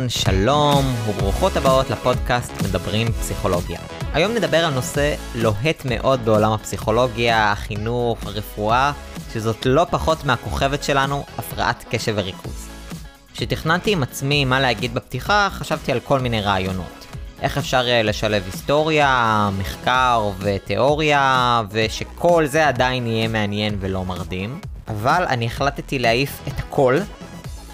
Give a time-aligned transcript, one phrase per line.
[0.00, 3.80] אהלן, שלום, וברוכות הבאות לפודקאסט מדברים פסיכולוגיה.
[4.12, 8.92] היום נדבר על נושא לוהט מאוד בעולם הפסיכולוגיה, החינוך, הרפואה,
[9.32, 12.68] שזאת לא פחות מהכוכבת שלנו, הפרעת קשב וריכוז.
[13.32, 17.06] כשתכננתי עם עצמי מה להגיד בפתיחה, חשבתי על כל מיני רעיונות.
[17.42, 24.60] איך אפשר אה, לשלב היסטוריה, מחקר ותיאוריה, ושכל זה עדיין יהיה מעניין ולא מרדים.
[24.88, 26.98] אבל אני החלטתי להעיף את הכל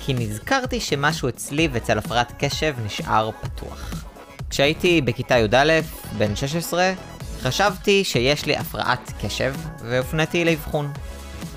[0.06, 4.04] כי נזכרתי שמשהו אצלי ואצל הפרעת קשב נשאר פתוח.
[4.50, 5.80] כשהייתי בכיתה י"א,
[6.18, 6.92] בן 16,
[7.40, 10.92] חשבתי שיש לי הפרעת קשב, והופניתי לאבחון.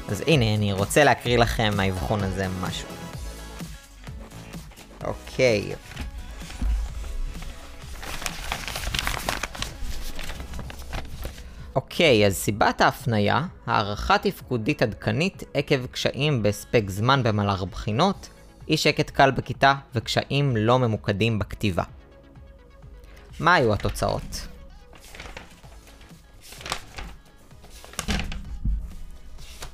[0.07, 2.87] אז הנה, אני רוצה להקריא לכם מהאבחון הזה משהו.
[5.03, 5.75] אוקיי.
[11.75, 18.29] אוקיי, אז סיבת ההפניה, הערכה תפקודית עדכנית עקב קשיים בהספק זמן במהלך בחינות,
[18.69, 21.83] אי שקט קל בכיתה וקשיים לא ממוקדים בכתיבה.
[23.39, 24.47] מה היו התוצאות?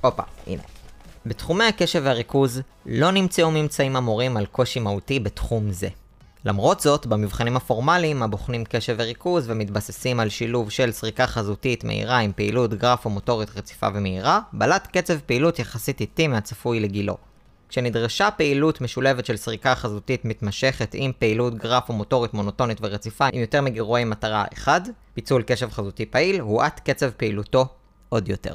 [0.01, 0.61] הופה, הנה.
[1.25, 5.87] בתחומי הקשב והריכוז לא נמצאו ממצאים המורים על קושי מהותי בתחום זה.
[6.45, 12.31] למרות זאת, במבחנים הפורמליים, הבוחנים קשב וריכוז ומתבססים על שילוב של סריקה חזותית מהירה עם
[12.35, 17.17] פעילות גרפו-מוטורית רציפה ומהירה, בלט קצב פעילות יחסית איטי מהצפוי לגילו.
[17.69, 24.03] כשנדרשה פעילות משולבת של סריקה חזותית מתמשכת עם פעילות גרפו-מוטורית מונוטונית ורציפה עם יותר מגירועי
[24.03, 24.81] מטרה אחד,
[25.13, 27.65] פיצול קשב חזותי פעיל, הואט קצב פעילותו
[28.09, 28.53] עוד יותר.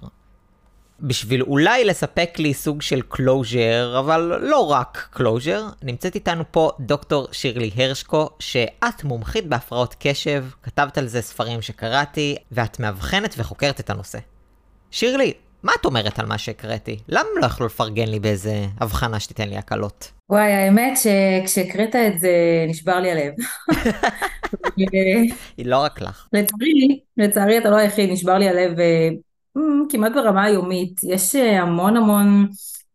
[1.00, 7.28] בשביל אולי לספק לי סוג של closure, אבל לא רק closure, נמצאת איתנו פה דוקטור
[7.32, 13.90] שירלי הרשקו, שאת מומחית בהפרעות קשב, כתבת על זה ספרים שקראתי, ואת מאבחנת וחוקרת את
[13.90, 14.18] הנושא.
[14.90, 16.98] שירלי, מה את אומרת על מה שהקראתי?
[17.08, 20.10] למה לא יכלו לפרגן לי באיזה הבחנה שתיתן לי הקלות?
[20.30, 22.30] וואי, האמת שכשהקראת את זה
[22.68, 23.32] נשבר לי הלב.
[25.56, 26.26] היא לא רק לך.
[26.32, 29.08] לצערי, לצערי אתה לא היחיד, נשבר לי הלב אה,
[29.88, 31.00] כמעט ברמה היומית.
[31.04, 32.48] יש אה, המון המון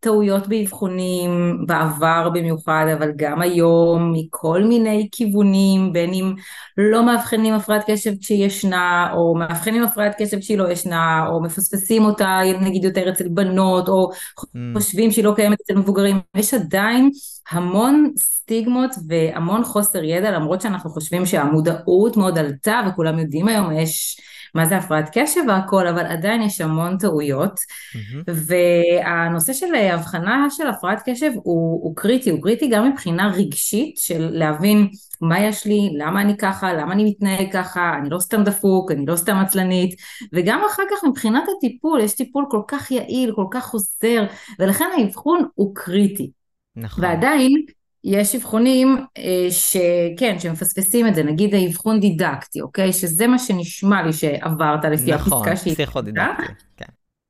[0.05, 6.33] טעויות באבחונים, בעבר במיוחד, אבל גם היום, מכל מיני כיוונים, בין אם
[6.77, 12.05] לא מאבחנים הפרעת קשב כשהיא ישנה, או מאבחנים הפרעת קשב כשהיא לא ישנה, או מפספסים
[12.05, 14.57] אותה נגיד יותר אצל בנות, או mm.
[14.73, 16.19] חושבים שהיא לא קיימת אצל מבוגרים.
[16.35, 17.09] יש עדיין
[17.51, 24.19] המון סטיגמות והמון חוסר ידע, למרות שאנחנו חושבים שהמודעות מאוד עלתה, וכולם יודעים היום, יש...
[24.55, 27.59] מה זה הפרעת קשב והכל, אבל עדיין יש המון טעויות.
[27.59, 28.31] Mm-hmm.
[28.31, 34.29] והנושא של הבחנה של הפרעת קשב הוא, הוא קריטי, הוא קריטי גם מבחינה רגשית של
[34.31, 34.87] להבין
[35.21, 39.05] מה יש לי, למה אני ככה, למה אני מתנהג ככה, אני לא סתם דפוק, אני
[39.05, 39.95] לא סתם עצלנית,
[40.33, 44.25] וגם אחר כך מבחינת הטיפול, יש טיפול כל כך יעיל, כל כך חוזר,
[44.59, 46.31] ולכן האבחון הוא קריטי.
[46.75, 47.03] נכון.
[47.03, 47.65] ועדיין
[48.05, 52.93] יש אבחונים אה, שכן, שמפספסים את זה, נגיד האבחון דידקטי, אוקיי?
[52.93, 55.73] שזה מה שנשמע לי שעברת לפי נכון, הפסקה שהיא...
[55.73, 56.85] נכון, פסיכודידקטי, כן.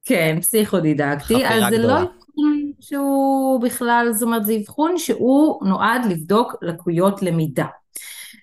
[0.05, 6.55] כן, פסיכודידקטי, אז זה לא אבחון שהוא בכלל, זאת אומרת, זה אבחון שהוא נועד לבדוק
[6.61, 7.65] לקויות למידה.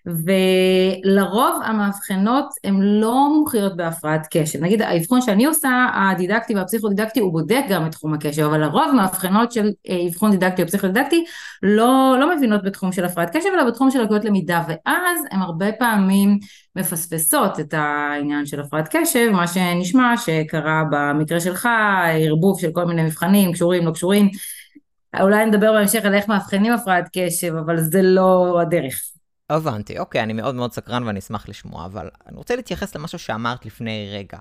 [0.07, 4.63] ולרוב המאבחנות הן לא מומחיות בהפרעת קשב.
[4.63, 9.53] נגיד האבחון שאני עושה, הדידקטי והפסיכודידקטי, הוא בודק גם את תחום הקשב, אבל לרוב מאבחנות
[9.53, 11.25] של אה, אבחון דידקטי או פסיכודידקטי
[11.63, 15.73] לא, לא מבינות בתחום של הפרעת קשב, אלא בתחום של לקויות למידה, ואז הן הרבה
[15.73, 16.39] פעמים
[16.77, 21.69] מפספסות את העניין של הפרעת קשב, מה שנשמע שקרה במקרה שלך,
[22.13, 24.31] ערבוב של כל מיני מבחנים, קשורים, לא קשורים.
[25.21, 29.13] אולי נדבר בהמשך על איך מאבחנים הפרעת קשב, אבל זה לא הדרך.
[29.55, 33.67] הבנתי, אוקיי, אני מאוד מאוד סקרן ואני אשמח לשמוע, אבל אני רוצה להתייחס למשהו שאמרת
[33.67, 34.39] לפני רגע.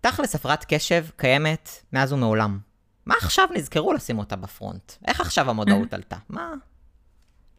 [0.00, 2.58] תכלס, הפרעת קשב קיימת מאז ומעולם.
[3.06, 4.92] מה עכשיו נזכרו לשים אותה בפרונט?
[5.06, 6.16] איך עכשיו המודעות עלתה?
[6.28, 6.52] מה?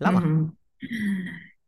[0.01, 0.19] למה?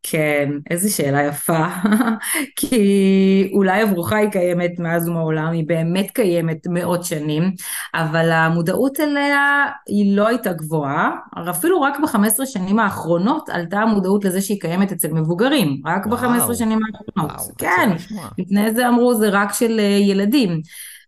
[0.04, 1.66] כן, איזו שאלה יפה,
[2.56, 7.52] כי אולי הברוכה היא קיימת מאז ומעולם, היא באמת קיימת מאות שנים,
[7.94, 11.12] אבל המודעות אליה היא לא הייתה גבוהה,
[11.50, 16.80] אפילו רק ב-15 שנים האחרונות עלתה המודעות לזה שהיא קיימת אצל מבוגרים, רק ב-15 שנים
[16.86, 17.90] האחרונות, וואו, כן,
[18.38, 20.62] לפני זה אמרו זה רק של אה, ילדים.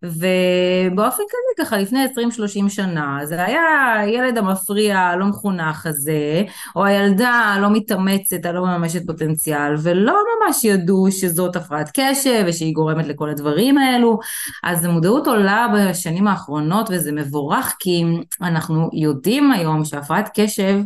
[0.03, 2.05] ובאופן כזה ככה לפני
[2.65, 6.43] 20-30 שנה זה היה הילד המפריע הלא מחונך הזה
[6.75, 13.07] או הילדה הלא מתאמצת הלא מממשת פוטנציאל ולא ממש ידעו שזאת הפרעת קשב ושהיא גורמת
[13.07, 14.19] לכל הדברים האלו.
[14.63, 18.03] אז המודעות עולה בשנים האחרונות וזה מבורך כי
[18.41, 20.79] אנחנו יודעים היום שהפרעת קשב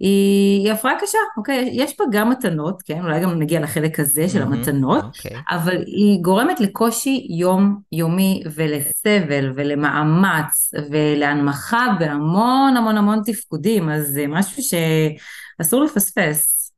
[0.00, 1.70] היא, היא הפרעה קשה, אוקיי?
[1.72, 3.00] יש בה גם מתנות, כן?
[3.02, 5.36] אולי גם נגיע לחלק הזה של mm-hmm, המתנות, אוקיי.
[5.50, 14.62] אבל היא גורמת לקושי יומיומי ולסבל ולמאמץ ולהנמכה בהמון המון המון תפקודים, אז זה משהו
[14.62, 16.72] שאסור לפספס.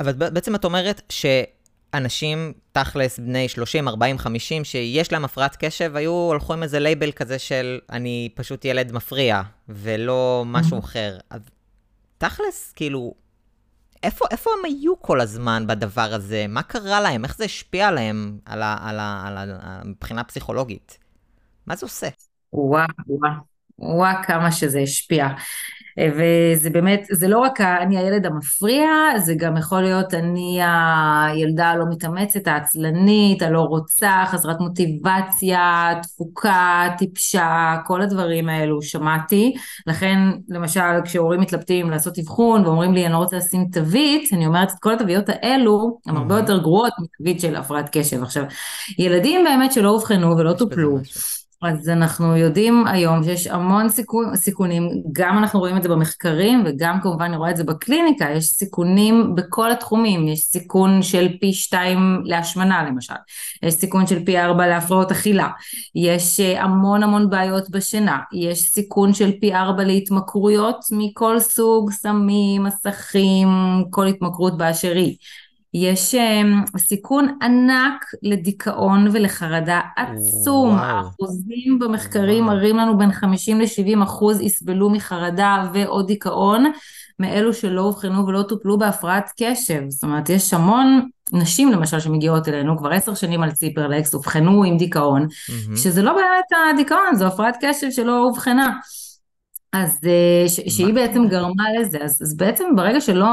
[0.00, 6.12] אבל בעצם את אומרת שאנשים, תכלס, בני 30, 40, 50, שיש להם הפרעת קשב, היו
[6.12, 11.18] הולכו עם איזה לייבל כזה של אני פשוט ילד מפריע, ולא משהו אחר.
[11.30, 11.40] אז
[12.18, 13.14] תכלס, כאילו,
[14.02, 16.46] איפה, איפה הם היו כל הזמן בדבר הזה?
[16.48, 17.24] מה קרה להם?
[17.24, 20.98] איך זה השפיע עליהם על ה, על ה, על ה, על ה, מבחינה פסיכולוגית?
[21.66, 22.08] מה זה עושה?
[22.52, 23.32] וואו, וואו,
[23.78, 25.28] וואו, כמה שזה השפיע.
[26.00, 28.88] וזה באמת, זה לא רק אני הילד המפריע,
[29.18, 37.76] זה גם יכול להיות אני הילדה הלא מתאמצת, העצלנית, הלא רוצה, חסרת מוטיבציה, תפוקה, טיפשה,
[37.86, 39.54] כל הדברים האלו שמעתי.
[39.86, 44.68] לכן, למשל, כשהורים מתלבטים לעשות אבחון ואומרים לי אני לא רוצה לשים תווית, אני אומרת
[44.70, 48.22] את כל התוויות האלו, הן הרבה יותר גרועות מתווית של הפרעת קשב.
[48.22, 48.44] עכשיו,
[48.98, 50.98] ילדים באמת שלא אובחנו ולא טופלו.
[51.62, 57.00] אז אנחנו יודעים היום שיש המון סיכון, סיכונים, גם אנחנו רואים את זה במחקרים וגם
[57.02, 62.20] כמובן אני רואה את זה בקליניקה, יש סיכונים בכל התחומים, יש סיכון של פי שתיים
[62.24, 63.14] להשמנה למשל,
[63.62, 65.48] יש סיכון של פי ארבע להפרעות אכילה,
[65.94, 72.64] יש אה, המון המון בעיות בשינה, יש סיכון של פי ארבע להתמכרויות מכל סוג, סמים,
[72.64, 73.48] מסכים,
[73.90, 75.16] כל התמכרות באשר היא.
[75.76, 80.68] יש um, סיכון ענק לדיכאון ולחרדה עצום.
[80.68, 80.84] וואו.
[80.84, 82.56] האחוזים במחקרים וואו.
[82.56, 86.72] מראים לנו בין 50 ל-70 אחוז יסבלו מחרדה ואו דיכאון,
[87.20, 89.82] מאלו שלא אובחנו ולא טופלו בהפרעת קשב.
[89.88, 94.76] זאת אומרת, יש המון נשים למשל שמגיעות אלינו כבר עשר שנים על ציפרלקס, אובחנו עם
[94.76, 95.76] דיכאון, mm-hmm.
[95.76, 98.72] שזה לא באמת הדיכאון, זו הפרעת קשב שלא אובחנה.
[99.82, 103.26] אז אה, שהיא בעצם גרמה לזה, אז, אז בעצם ברגע שלא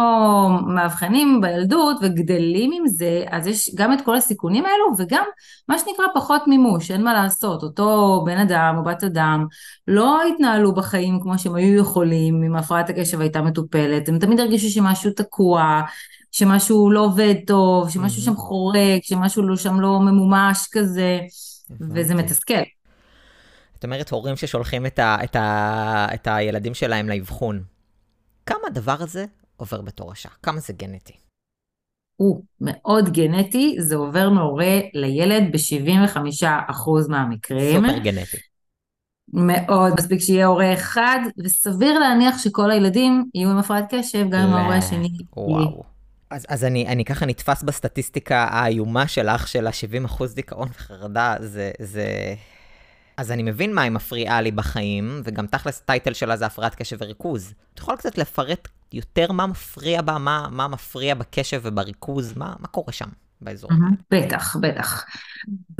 [0.67, 5.23] מאבחנים בילדות וגדלים עם זה, אז יש גם את כל הסיכונים האלו וגם
[5.69, 9.45] מה שנקרא פחות מימוש, אין מה לעשות, אותו בן אדם או בת אדם
[9.87, 14.69] לא התנהלו בחיים כמו שהם היו יכולים אם הפרעת הקשב הייתה מטופלת, הם תמיד הרגישו
[14.69, 15.81] שמשהו תקוע,
[16.31, 21.19] שמשהו לא עובד טוב, שמשהו שם חורק, שמשהו לא, שם לא ממומש כזה,
[21.91, 22.82] וזה מתסכל.
[23.83, 27.63] זאת אומרת, הורים ששולחים את, ה, את, ה, את הילדים שלהם לאבחון,
[28.45, 29.25] כמה הדבר הזה
[29.57, 30.29] עובר בתורשה?
[30.43, 31.13] כמה זה גנטי?
[32.15, 37.87] הוא מאוד גנטי, זה עובר מהורה לילד ב-75% מהמקרים.
[37.87, 38.37] סופר גנטי.
[39.33, 44.53] מאוד, מספיק שיהיה הורה אחד, וסביר להניח שכל הילדים יהיו עם הפרעת קשב, גם אם
[44.53, 45.09] ההורה השני...
[45.35, 45.83] וואו.
[46.29, 52.35] אז, אז אני, אני ככה נתפס בסטטיסטיקה האיומה שלך, של ה-70% דיכאון וחרדה, זה, זה,
[53.17, 56.97] אז אני מבין מה היא מפריעה לי בחיים, וגם תכלס הטייטל שלה זה הפרעת קשב
[56.99, 57.53] וריכוז.
[57.73, 62.67] את יכולה קצת לפרט יותר מה מפריע בה, מה, מה מפריע בקשב ובריכוז, מה, מה
[62.67, 63.09] קורה שם
[63.41, 63.69] באזור?
[64.11, 65.05] בטח, בטח.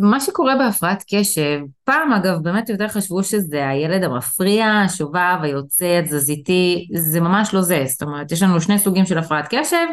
[0.02, 6.88] מה שקורה בהפרעת קשב, פעם אגב באמת יותר חשבו שזה הילד המפריע, השובב, היוצא, התזזיתי,
[6.96, 7.84] זה ממש לא זה.
[7.88, 9.86] זאת אומרת, יש לנו שני סוגים של הפרעת קשב,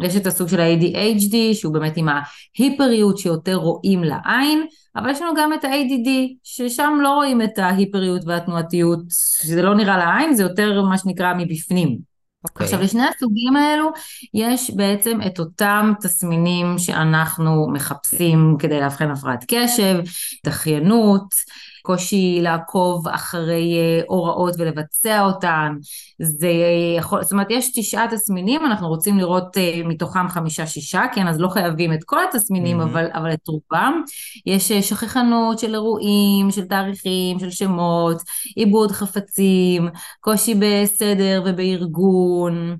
[0.00, 4.66] יש את הסוג של ה-ADHD, שהוא באמת עם ההיפריות שיותר רואים לעין,
[4.96, 6.08] אבל יש לנו גם את ה-ADD,
[6.44, 12.12] ששם לא רואים את ההיפריות והתנועתיות, שזה לא נראה לעין, זה יותר מה שנקרא מבפנים.
[12.46, 12.50] Okay.
[12.50, 12.64] אוקיי.
[12.64, 13.90] עכשיו לשני הסוגים האלו
[14.34, 19.98] יש בעצם את אותם תסמינים שאנחנו מחפשים כדי לאבחן הפרעת קשב,
[20.46, 21.34] דחיינות,
[21.82, 25.76] קושי לעקוב אחרי אה, הוראות ולבצע אותן,
[26.22, 26.50] זה
[26.98, 31.48] יכול, זאת אומרת יש תשעה תסמינים, אנחנו רוצים לראות אה, מתוכם חמישה-שישה, כן, אז לא
[31.48, 32.84] חייבים את כל התסמינים, mm-hmm.
[32.84, 34.02] אבל, אבל את רובם.
[34.46, 38.22] יש אה, שכחנות של אירועים, של תאריכים, של שמות,
[38.56, 39.88] עיבוד חפצים,
[40.20, 42.76] קושי בסדר ובארגון.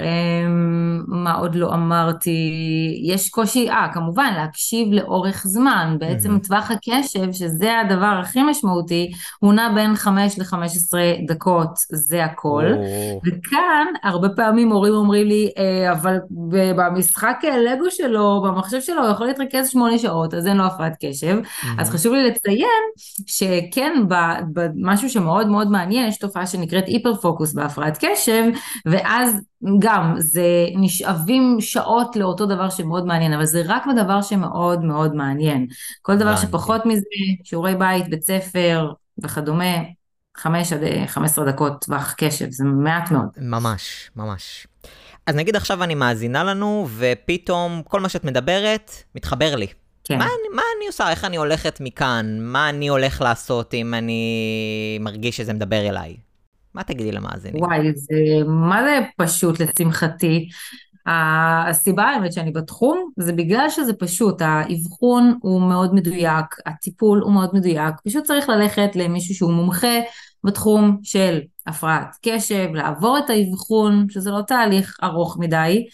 [0.00, 2.38] אמ, מה עוד לא אמרתי?
[3.02, 5.96] יש קושי, אה, כמובן, להקשיב לאורך זמן.
[6.00, 6.46] בעצם mm-hmm.
[6.46, 10.94] טווח הקשב, שזה הדבר הכי משמעותי, הוא נע בין 5 ל-15
[11.26, 12.64] דקות, זה הכל.
[12.72, 13.28] Oh.
[13.28, 16.16] וכאן, הרבה פעמים הורים אומרים לי, אה, אבל
[16.76, 17.36] במשחק
[17.66, 21.38] לגו שלו, במחשב שלו, הוא יכול להתרכז 8 שעות, אז אין לו הפרעת קשב.
[21.42, 21.66] Mm-hmm.
[21.78, 22.82] אז חשוב לי לציין
[23.26, 23.94] שכן,
[24.52, 28.44] במשהו שמאוד מאוד מעניין, יש תופעה שנקראת היפר פוקוס בהפרעת קשב,
[28.86, 29.40] ואז
[29.78, 35.66] גם, זה נשאבים שעות לאותו דבר שמאוד מעניין, אבל זה רק בדבר שמאוד מאוד מעניין.
[36.02, 37.02] כל דבר שפחות מזה,
[37.44, 38.92] שיעורי בית, בית ספר
[39.22, 39.74] וכדומה,
[40.36, 43.28] חמש עד חמש עשרה דקות טווח קשב, זה מעט מאוד.
[43.36, 44.66] ממש, ממש.
[45.26, 49.66] אז נגיד עכשיו אני מאזינה לנו, ופתאום כל מה שאת מדברת מתחבר לי.
[50.04, 50.18] כן.
[50.18, 51.10] מה, מה אני עושה?
[51.10, 52.38] איך אני הולכת מכאן?
[52.40, 56.16] מה אני הולך לעשות אם אני מרגיש שזה מדבר אליי?
[56.74, 57.62] מה תגידי למאזינים?
[57.62, 58.14] וואי, זה
[58.46, 60.48] מה זה פשוט לשמחתי.
[61.06, 67.50] הסיבה האמת שאני בתחום זה בגלל שזה פשוט, האבחון הוא מאוד מדויק, הטיפול הוא מאוד
[67.52, 70.00] מדויק, פשוט צריך ללכת למישהו שהוא מומחה
[70.44, 75.86] בתחום של הפרעת קשב, לעבור את האבחון, שזה לא תהליך ארוך מדי,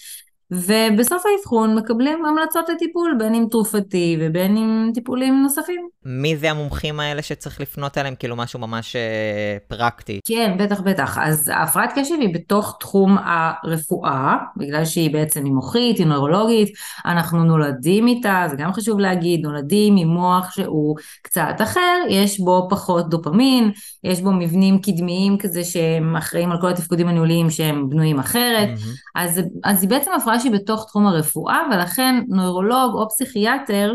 [0.50, 5.88] ובסוף האבחון מקבלים המלצות לטיפול, בין אם תרופתי ובין אם טיפולים נוספים.
[6.04, 8.14] מי זה המומחים האלה שצריך לפנות אליהם?
[8.14, 10.21] כאילו משהו ממש אה, פרקטי.
[10.28, 11.19] כן, בטח, בטח.
[11.19, 16.69] אז הפרעת קשב היא בתוך תחום הרפואה, בגלל שהיא בעצם היא מוחית, היא נוירולוגית,
[17.07, 22.66] אנחנו נולדים איתה, זה גם חשוב להגיד, נולדים עם מוח שהוא קצת אחר, יש בו
[22.71, 23.71] פחות דופמין,
[24.04, 29.21] יש בו מבנים קדמיים כזה שהם אחראים על כל התפקודים הניהוליים שהם בנויים אחרת, mm-hmm.
[29.21, 33.94] אז, אז היא בעצם הפרעה שהיא בתוך תחום הרפואה, ולכן נוירולוג או פסיכיאטר,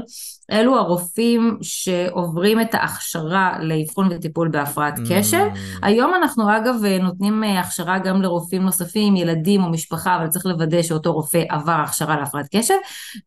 [0.52, 5.46] אלו הרופאים שעוברים את ההכשרה לאבחון וטיפול בהפרעת קשב.
[5.54, 5.58] Mm.
[5.82, 10.82] היום אנחנו אגב נותנים אה, הכשרה גם לרופאים נוספים, ילדים או משפחה, אבל צריך לוודא
[10.82, 12.74] שאותו רופא עבר הכשרה להפרעת קשב.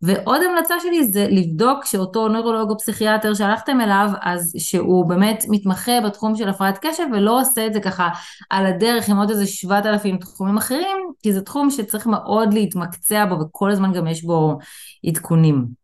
[0.03, 6.01] ועוד המלצה שלי זה לבדוק שאותו נוירולוג או פסיכיאטר שהלכתם אליו, אז שהוא באמת מתמחה
[6.01, 8.09] בתחום של הפרעת קשב ולא עושה את זה ככה
[8.51, 13.41] על הדרך עם עוד איזה 7,000 תחומים אחרים, כי זה תחום שצריך מאוד להתמקצע בו
[13.41, 14.59] וכל הזמן גם יש בו
[15.07, 15.78] עדכונים.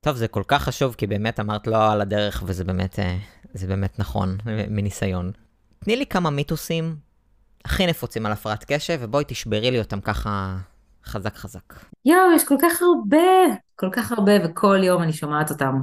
[0.00, 3.16] טוב, זה כל כך חשוב, כי באמת אמרת לא על הדרך, וזה באמת, אה,
[3.54, 5.30] זה באמת נכון, מניסיון.
[5.78, 6.96] תני לי כמה מיתוסים
[7.64, 10.56] הכי נפוצים על הפרעת קשב, ובואי תשברי לי אותם ככה
[11.04, 11.74] חזק חזק.
[12.04, 15.74] יואו, יש כל כך הרבה, כל כך הרבה, וכל יום אני שומעת אותם.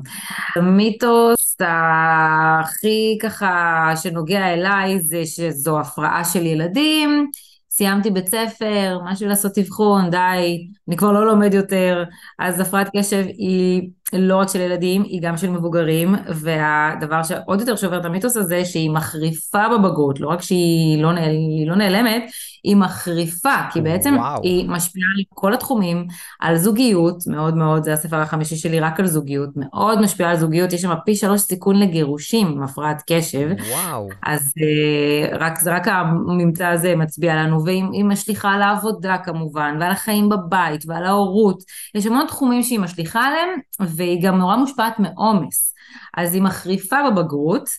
[0.56, 7.30] המיתוס הכי ככה שנוגע אליי זה שזו הפרעה של ילדים.
[7.76, 12.04] סיימתי בית ספר, משהו לעשות אבחון, די, אני כבר לא לומד יותר,
[12.40, 17.76] אז הפרעת קשב היא לא רק של ילדים, היא גם של מבוגרים, והדבר שעוד יותר
[17.76, 21.36] שובר את המיתוס הזה, שהיא מחריפה בבגרות, לא רק שהיא לא, נעל,
[21.68, 22.24] לא נעלמת,
[22.64, 24.44] היא מחריפה, כי בעצם וואו.
[24.44, 26.08] היא משפיעה על כל התחומים,
[26.40, 30.74] על זוגיות, מאוד מאוד, זה הספר החמישי שלי רק על זוגיות, מאוד משפיעה על זוגיות,
[30.74, 33.50] יש שם פי שלוש סיכון לגירושים עם הפרעת קשב.
[33.70, 34.10] וואו.
[34.26, 40.30] אז אה, רק, רק הממצא הזה מצביע לנו, והיא משליכה על העבודה כמובן, ועל החיים
[40.30, 41.64] בבית, ועל ההורות,
[41.96, 43.50] יש המון תחומים שהיא משליכה עליהם,
[43.96, 45.76] והיא גם נורא מושפעת מעומס.
[46.18, 47.70] אז היא מחריפה בבגרות,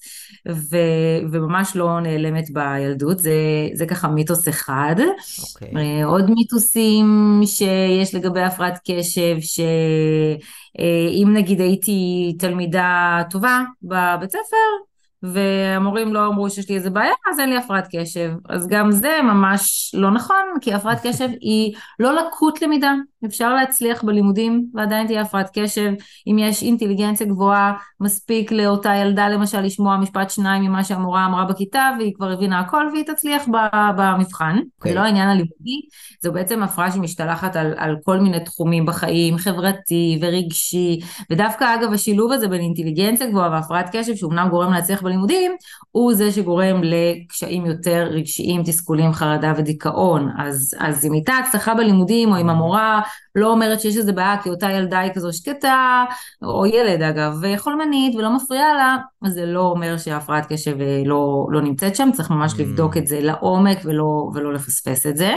[0.49, 0.77] ו,
[1.31, 3.33] וממש לא נעלמת בילדות, זה,
[3.75, 4.95] זה ככה מיתוס אחד.
[4.99, 5.43] Okay.
[5.43, 6.01] אוקיי.
[6.01, 14.86] אה, עוד מיתוסים שיש לגבי הפרעת קשב, שאם נגיד הייתי תלמידה טובה בבית ספר,
[15.23, 18.31] והמורים לא אמרו שיש לי איזה בעיה, אז אין לי הפרעת קשב.
[18.49, 22.95] אז גם זה ממש לא נכון, כי הפרעת קשב היא לא לקות למידה.
[23.27, 25.93] אפשר להצליח בלימודים ועדיין תהיה הפרעת קשב.
[26.27, 31.91] אם יש אינטליגנציה גבוהה, מספיק לאותה ילדה למשל לשמוע משפט שניים ממה שהמורה אמרה בכיתה,
[31.99, 33.45] והיא כבר הבינה הכל והיא תצליח
[33.97, 34.57] במבחן.
[34.57, 34.77] Okay.
[34.79, 34.93] אוקיי.
[34.93, 35.81] זה לא העניין הלימודי,
[36.23, 42.33] זו בעצם הפרעה שמשתלחת על, על כל מיני תחומים בחיים, חברתי ורגשי, ודווקא אגב השילוב
[42.33, 45.53] הזה בין אינטליגנציה גבוהה והפרעת קשב, שאומנם גורם להצליח בלימודים,
[45.91, 50.31] הוא זה שגורם לקשיים יותר רגשיים, תסכולים, חרדה ודיכאון.
[50.39, 53.01] אז, אז אם הייתה הצלחה בלימודים, או אם המורה
[53.35, 56.05] לא אומרת שיש איזה בעיה, כי אותה ילדה היא כזו שקטה,
[56.43, 61.47] או ילד אגב, חולמנית ולא מפריעה לה, אז זה לא אומר שהפרעת קשב אה, לא,
[61.51, 62.59] לא נמצאת שם, צריך ממש mm.
[62.59, 65.35] לבדוק את זה לעומק ולא, ולא לפספס את זה.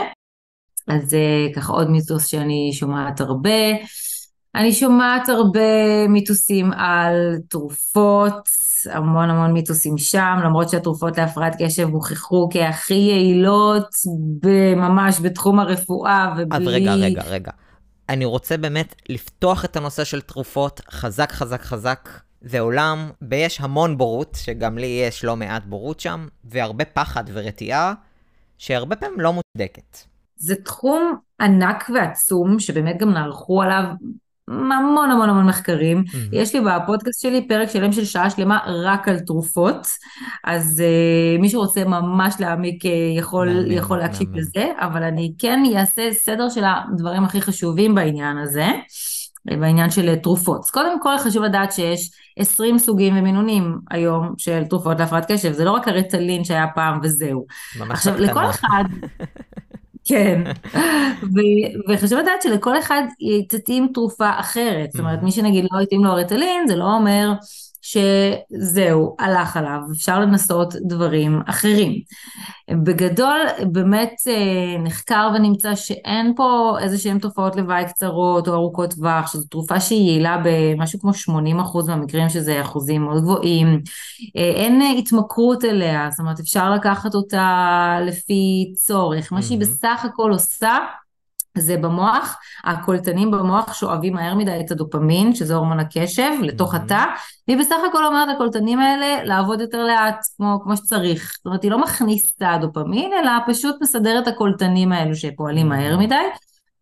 [0.87, 3.59] אז זה אה, ככה עוד מיתוס שאני שומעת הרבה.
[4.55, 8.49] אני שומעת הרבה מיתוסים על תרופות,
[8.91, 13.89] המון המון מיתוסים שם, למרות שהתרופות להפרעת קשב הוכחו כהכי יעילות
[14.75, 16.65] ממש בתחום הרפואה ובלי...
[16.65, 17.51] אז רגע, רגע, רגע.
[18.09, 22.09] אני רוצה באמת לפתוח את הנושא של תרופות חזק, חזק, חזק.
[22.41, 27.93] זה עולם, ויש המון בורות, שגם לי יש לא מעט בורות שם, והרבה פחד ורתיעה,
[28.57, 29.97] שהרבה פעמים לא מוצדקת.
[30.35, 33.83] זה תחום ענק ועצום, שבאמת גם נערכו עליו
[34.49, 36.03] המון המון המון מחקרים.
[36.07, 36.17] Mm-hmm.
[36.31, 39.87] יש לי בפודקאסט שלי פרק שלם של שעה שלמה רק על תרופות,
[40.43, 42.87] אז uh, מי שרוצה ממש להעמיק uh,
[43.17, 44.39] יכול, מאמן, יכול להקשיב מאמן.
[44.39, 48.67] לזה, אבל אני כן אעשה סדר של הדברים הכי חשובים בעניין הזה.
[49.45, 50.61] בעניין של תרופות.
[50.63, 55.65] אז קודם כל חשוב לדעת שיש 20 סוגים ומינונים היום של תרופות להפרעת קשב, זה
[55.65, 57.45] לא רק הרטלין שהיה פעם וזהו.
[57.89, 58.83] עכשיו, לכל אחד,
[60.05, 60.41] כן,
[61.35, 63.01] ו- וחשוב לדעת שלכל אחד
[63.49, 67.33] תתאים תרופה אחרת, זאת אומרת מי שנגיד לא התאים לו הרטלין זה לא אומר
[67.81, 71.93] שזהו, הלך עליו, אפשר לנסות דברים אחרים.
[72.71, 73.39] בגדול,
[73.71, 79.47] באמת אה, נחקר ונמצא שאין פה איזה שהן תופעות לוואי קצרות או ארוכות טווח, שזו
[79.47, 83.81] תרופה שהיא יעילה במשהו כמו 80% מהמקרים, שזה אחוזים מאוד גבוהים.
[84.37, 89.33] אה, אין התמכרות אליה, זאת אומרת, אפשר לקחת אותה לפי צורך.
[89.33, 90.77] מה שהיא בסך הכל עושה,
[91.59, 97.05] זה במוח, הקולטנים במוח שואבים מהר מדי את הדופמין, שזה הורמון הקשב, לתוך התא,
[97.47, 101.33] והיא בסך הכל אומרת לקולטנים האלה לעבוד יותר לאט, כמו, כמו שצריך.
[101.37, 106.15] זאת אומרת, היא לא מכניסה הדופמין, אלא פשוט מסדרת את הקולטנים האלו שפועלים מהר מדי,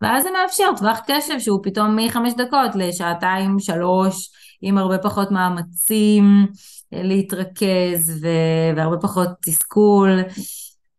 [0.02, 4.32] ואז זה מאפשר טווח קשב שהוא פתאום מחמש דקות לשעתיים, שלוש,
[4.62, 6.48] עם הרבה פחות מאמצים
[6.94, 10.20] אה, להתרכז ו- והרבה פחות תסכול.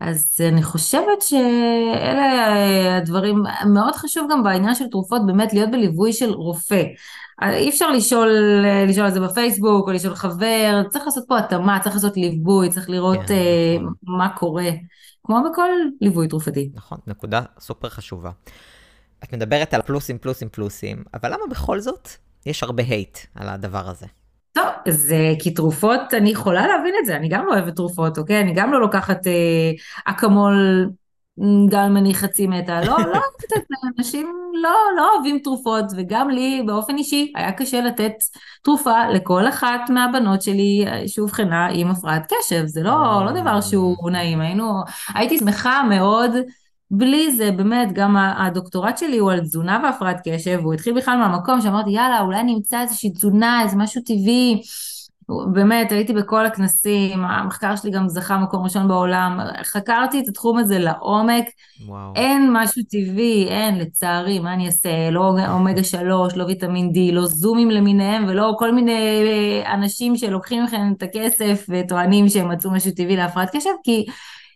[0.01, 2.55] אז אני חושבת שאלה
[2.97, 6.83] הדברים, מאוד חשוב גם בעניין של תרופות באמת להיות בליווי של רופא.
[7.43, 8.29] אי אפשר לשאול,
[8.89, 12.91] לשאול על זה בפייסבוק או לשאול חבר, צריך לעשות פה התאמה, צריך לעשות ליווי, צריך
[12.91, 13.95] לראות כן, uh, נכון.
[14.03, 14.71] מה קורה,
[15.25, 15.69] כמו בכל
[16.01, 16.71] ליווי תרופתי.
[16.75, 18.31] נכון, נקודה סופר חשובה.
[19.25, 22.09] את מדברת על פלוסים, פלוסים, פלוסים, אבל למה בכל זאת
[22.47, 24.07] יש הרבה הייט על הדבר הזה?
[24.53, 28.41] טוב, זה כי תרופות, אני יכולה להבין את זה, אני גם לא אוהבת תרופות, אוקיי?
[28.41, 29.71] אני גם לא לוקחת אה,
[30.05, 30.89] אקמול
[31.69, 36.63] גם אם אני חצי מתה, לא, לא זה, אנשים לא, לא אוהבים תרופות, וגם לי
[36.67, 38.13] באופן אישי היה קשה לתת
[38.63, 44.41] תרופה לכל אחת מהבנות שלי שאובחנה עם הפרעת קשב, זה לא, לא דבר שהוא נעים,
[44.41, 44.83] היינו,
[45.15, 46.31] הייתי שמחה מאוד
[46.91, 51.61] בלי זה, באמת, גם הדוקטורט שלי הוא על תזונה והפרעת קשב, הוא התחיל בכלל מהמקום
[51.61, 54.63] שאמרתי, יאללה, אולי נמצא איזושהי תזונה, איזה משהו טבעי.
[55.53, 60.79] באמת, הייתי בכל הכנסים, המחקר שלי גם זכה מקום ראשון בעולם, חקרתי את התחום הזה
[60.79, 61.45] לעומק,
[61.87, 62.13] וואו.
[62.17, 67.27] אין משהו טבעי, אין, לצערי, מה אני אעשה, לא אומגה שלוש, לא ויטמין D, לא
[67.27, 72.91] זומים למיניהם, ולא כל מיני אה, אנשים שלוקחים לכם את הכסף וטוענים שהם מצאו משהו
[72.91, 74.07] טבעי להפרעת קשב, כי,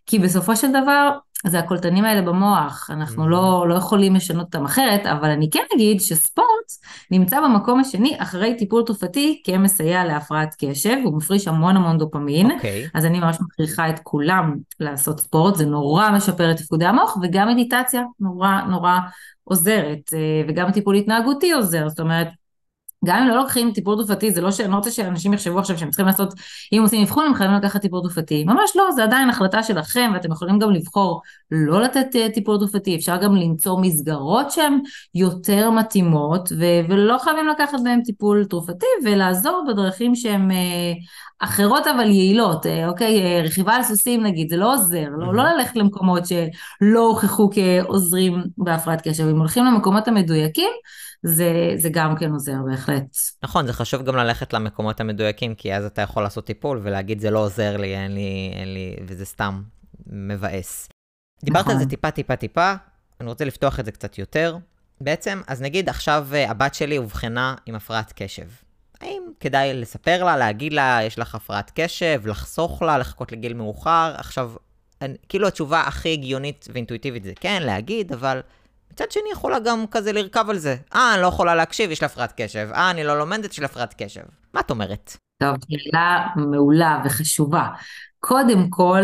[0.06, 1.10] כי בסופו של דבר,
[1.46, 6.00] זה הקולטנים האלה במוח, אנחנו לא, לא יכולים לשנות אותם אחרת, אבל אני כן אגיד
[6.00, 6.48] שספורט
[7.10, 12.54] נמצא במקום השני אחרי טיפול תרופתי כמסייע להפרעת קשב, הוא מפריש המון המון דופמין, okay.
[12.54, 12.88] אוקיי.
[12.94, 17.48] אז אני ממש מכריחה את כולם לעשות ספורט, זה נורא משפר את תפקודי המוח, וגם
[17.48, 18.98] מדיטציה נורא נורא
[19.44, 22.28] עוזרת, אה, וגם טיפול התנהגותי עוזר, זאת אומרת,
[23.04, 25.90] גם אם לא לוקחים טיפול תרופתי, זה לא שאני לא רוצה שאנשים יחשבו עכשיו שהם
[25.90, 26.34] צריכים לעשות,
[26.72, 30.32] אם עושים אבחון הם חייבים לקחת טיפול תרופתי, ממש לא, זה עדיין החלטה שלכם ואתם
[30.32, 34.78] יכולים גם לבחור לא לתת אה, טיפול תרופתי, אפשר גם למצוא מסגרות שהן
[35.14, 40.92] יותר מתאימות ו- ולא חייבים לקחת בהן טיפול תרופתי ולעזור בדרכים שהן אה,
[41.40, 45.76] אחרות אבל יעילות, אה, אוקיי, רכיבה על סוסים נגיד, זה לא עוזר, לא, לא ללכת
[45.76, 50.70] למקומות שלא הוכחו כעוזרים בהפרעת קשב, אם הולכים למקומות המדויקים
[51.22, 53.16] זה, זה גם כן עוזר בהחלט.
[53.42, 57.30] נכון, זה חשוב גם ללכת למקומות המדויקים, כי אז אתה יכול לעשות טיפול ולהגיד זה
[57.30, 59.62] לא עוזר לי, אין לי, אין לי, וזה סתם
[60.06, 60.88] מבאס.
[61.44, 61.74] דיברת נכון.
[61.74, 62.74] על זה טיפה, טיפה, טיפה,
[63.20, 64.56] אני רוצה לפתוח את זה קצת יותר.
[65.00, 68.46] בעצם, אז נגיד עכשיו אה, הבת שלי אובחנה עם הפרעת קשב.
[69.00, 74.14] האם כדאי לספר לה, להגיד לה, יש לך הפרעת קשב, לחסוך לה, לחכות לגיל מאוחר?
[74.18, 74.52] עכשיו,
[75.00, 78.40] אני, כאילו התשובה הכי הגיונית ואינטואיטיבית זה כן, להגיד, אבל
[78.92, 80.76] מצד שני יכולה גם כזה לרכב על זה.
[80.94, 82.68] אה, אני לא יכולה להקשיב, יש לה הפרעת קשב.
[82.74, 84.22] אה, אני לא לומדת, יש לה הפרעת קשב.
[84.54, 85.16] מה את אומרת?
[85.42, 87.66] טוב, שאלה מעולה וחשובה.
[88.20, 89.02] קודם כל,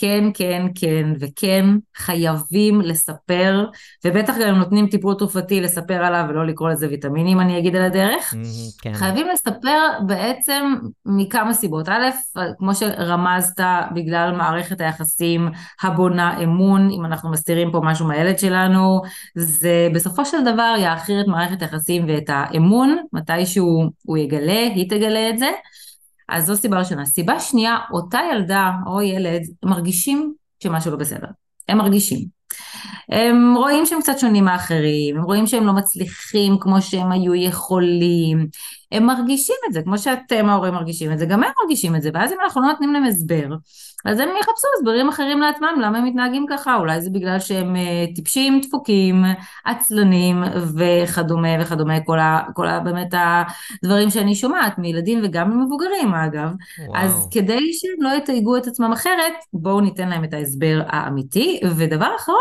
[0.00, 1.64] כן, כן, כן, וכן,
[1.96, 3.66] חייבים לספר,
[4.04, 8.34] ובטח גם נותנים טיפול תרופתי לספר עליו ולא לקרוא לזה ויטמינים, אני אגיד על הדרך.
[8.82, 8.94] כן.
[8.94, 10.74] חייבים לספר בעצם
[11.06, 11.88] מכמה סיבות.
[11.88, 12.08] א',
[12.58, 13.60] כמו שרמזת,
[13.94, 15.48] בגלל מערכת היחסים
[15.82, 19.00] הבונה אמון, אם אנחנו מסתירים פה משהו מהילד שלנו,
[19.34, 25.30] זה בסופו של דבר יאחיר את מערכת היחסים ואת האמון, מתישהו הוא יגלה, היא תגלה
[25.30, 25.50] את זה.
[26.30, 27.06] אז זו סיבה ראשונה.
[27.06, 31.28] סיבה שנייה, אותה ילדה או ילד מרגישים שמשהו לא בסדר.
[31.68, 32.40] הם מרגישים.
[33.08, 38.46] הם רואים שהם קצת שונים מאחרים, הם רואים שהם לא מצליחים כמו שהם היו יכולים,
[38.92, 42.10] הם מרגישים את זה, כמו שאתם ההורים מרגישים את זה, גם הם מרגישים את זה,
[42.14, 43.48] ואז אם אנחנו לא נותנים להם הסבר,
[44.04, 48.14] אז הם יחפשו הסברים אחרים לעצמם, למה הם מתנהגים ככה, אולי זה בגלל שהם uh,
[48.14, 49.24] טיפשים, דפוקים,
[49.64, 50.42] עצלנים
[50.76, 53.14] וכדומה וכדומה, כל, ה, כל ה, באמת
[53.82, 56.50] הדברים שאני שומעת מילדים וגם ממבוגרים אגב,
[56.86, 57.02] וואו.
[57.02, 62.10] אז כדי שהם לא יתייגו את עצמם אחרת, בואו ניתן להם את ההסבר האמיתי, ודבר
[62.16, 62.38] אחרון,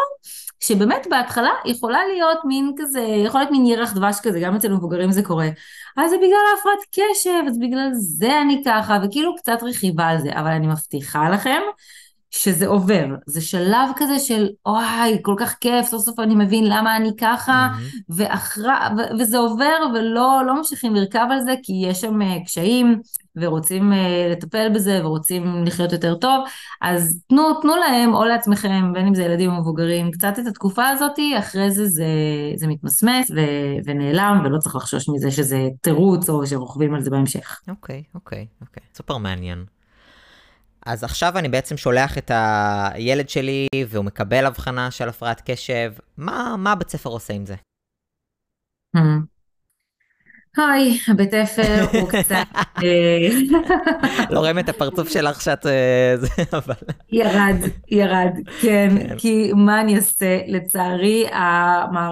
[0.60, 5.12] שבאמת בהתחלה יכולה להיות מין כזה, יכול להיות מין ירח דבש כזה, גם אצל מבוגרים
[5.12, 5.50] זה קורה.
[5.98, 10.30] אז זה בגלל ההפרעת קשב, אז בגלל זה אני ככה, וכאילו קצת רכיבה על זה,
[10.34, 11.62] אבל אני מבטיחה לכם
[12.32, 16.98] שזה עובר, זה שלב כזה של וואי, כל כך כיף, סוף סוף אני מבין למה
[16.98, 18.04] אני ככה, mm-hmm.
[18.10, 18.62] ואחר,
[18.98, 23.02] ו- וזה עובר ולא לא ממשיכים לרכב על זה, כי יש שם uh, קשיים,
[23.36, 23.96] ורוצים uh,
[24.32, 26.46] לטפל בזה, ורוצים לחיות יותר טוב,
[26.82, 30.88] אז תנו, תנו להם, או לעצמכם, בין אם זה ילדים או מבוגרים, קצת את התקופה
[30.88, 32.06] הזאת, אחרי זה זה,
[32.56, 37.60] זה מתמסמס ו- ונעלם, ולא צריך לחשוש מזה שזה תירוץ, או שרוכבים על זה בהמשך.
[37.70, 38.84] אוקיי, אוקיי, אוקיי.
[38.96, 39.79] סופר מעניין.
[40.90, 45.94] אז עכשיו אני בעצם שולח את הילד שלי, והוא מקבל הבחנה של הפרעת קשב.
[46.18, 47.56] מה, מה בית ספר עושה עם זה?
[48.98, 49.00] Hmm.
[50.58, 52.36] אוי, בית אפר הוא קצת...
[52.84, 53.30] אה,
[54.32, 55.66] לא רואים את הפרצוף שלך שאת...
[55.66, 56.16] אה,
[56.58, 56.76] אבל...
[57.12, 57.56] ירד,
[57.92, 60.40] ירד, כן, כי מה אני אעשה?
[60.48, 61.26] לצערי,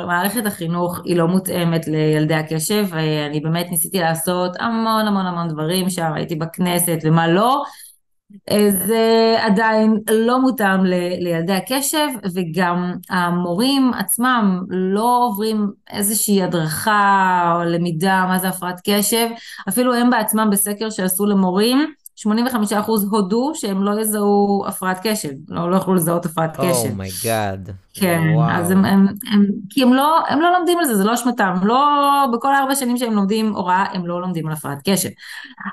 [0.07, 2.85] מערכת החינוך היא לא מותאמת לילדי הקשב,
[3.29, 7.63] אני באמת ניסיתי לעשות המון המון המון דברים שם, הייתי בכנסת ומה לא,
[8.87, 10.83] זה עדיין לא מותאם
[11.19, 19.27] לילדי הקשב וגם המורים עצמם לא עוברים איזושהי הדרכה או למידה מה זה הפרעת קשב
[19.69, 22.25] אפילו הם בעצמם בסקר שעשו למורים 85%
[23.09, 26.91] הודו שהם לא יזהו הפרעת קשב, לא, לא יכלו לזהות הפרעת קשב.
[26.91, 27.71] Oh my God.
[27.99, 28.51] כן, וואו.
[28.51, 31.53] אז הם, הם, הם, כי הם לא, הם לא לומדים על זה, זה לא אשמתם,
[31.63, 35.09] לא, בכל ארבע שנים שהם לומדים הוראה, הם לא לומדים על הפרעת קשב.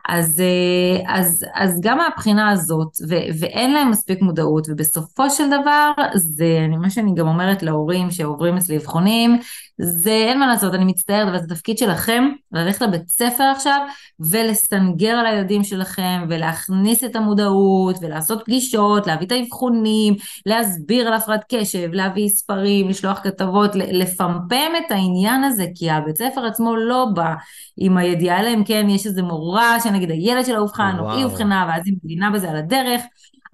[0.08, 5.90] אז, אה, אז, אז גם מהבחינה הזאת, ו, ואין להם מספיק מודעות, ובסופו של דבר,
[6.14, 9.38] זה אני, מה שאני גם אומרת להורים שעוברים אצלי אבחונים,
[9.78, 13.80] זה אין מה לעשות, אני מצטערת, אבל זה תפקיד שלכם ללכת לבית ספר עכשיו
[14.20, 20.14] ולסנגר על הילדים שלכם ולהכניס את המודעות ולעשות פגישות, להביא את האבחונים,
[20.46, 26.46] להסביר על הפרעת קשב, להביא ספרים, לשלוח כתבות, לפמפם את העניין הזה, כי הבית ספר
[26.46, 27.34] עצמו לא בא
[27.76, 31.66] עם הידיעה, אלא אם כן יש איזה מורה שנגיד הילד שלה אובחן או היא אובחנה
[31.68, 33.02] ואז היא מבינה בזה על הדרך.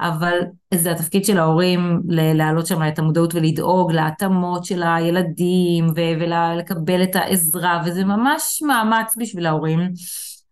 [0.00, 0.38] אבל
[0.74, 7.82] זה התפקיד של ההורים להעלות שם את המודעות ולדאוג להתאמות של הילדים ולקבל את העזרה,
[7.84, 9.80] וזה ממש מאמץ בשביל ההורים.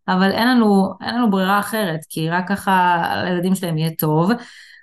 [0.08, 4.30] אבל אין לנו, אין לנו ברירה אחרת, כי רק ככה לילדים שלהם יהיה טוב.